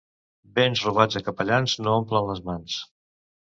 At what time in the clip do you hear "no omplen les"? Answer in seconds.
1.85-2.45